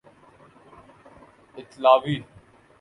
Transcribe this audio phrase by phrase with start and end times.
[1.57, 2.23] اطالوی